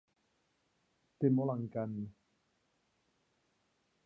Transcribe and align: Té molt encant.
Té 1.25 1.31
molt 1.35 1.55
encant. 1.57 1.93